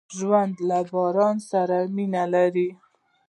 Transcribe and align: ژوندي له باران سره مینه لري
ژوندي 0.17 0.61
له 0.69 0.79
باران 0.91 1.37
سره 1.49 1.77
مینه 1.95 2.23
لري 2.33 2.69